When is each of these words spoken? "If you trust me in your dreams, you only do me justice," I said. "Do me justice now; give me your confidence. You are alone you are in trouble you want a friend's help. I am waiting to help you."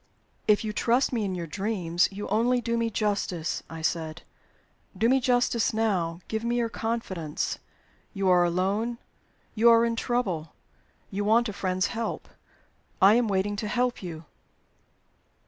"If 0.47 0.63
you 0.63 0.73
trust 0.73 1.13
me 1.13 1.23
in 1.25 1.35
your 1.35 1.45
dreams, 1.45 2.09
you 2.11 2.27
only 2.29 2.59
do 2.59 2.75
me 2.75 2.89
justice," 2.89 3.61
I 3.69 3.83
said. 3.83 4.23
"Do 4.97 5.07
me 5.07 5.19
justice 5.19 5.75
now; 5.75 6.21
give 6.27 6.43
me 6.43 6.55
your 6.55 6.69
confidence. 6.69 7.59
You 8.11 8.27
are 8.29 8.43
alone 8.43 8.97
you 9.53 9.69
are 9.69 9.85
in 9.85 9.95
trouble 9.95 10.53
you 11.11 11.23
want 11.23 11.49
a 11.49 11.53
friend's 11.53 11.85
help. 11.93 12.27
I 12.99 13.13
am 13.13 13.27
waiting 13.27 13.55
to 13.57 13.67
help 13.67 14.01
you." 14.01 14.25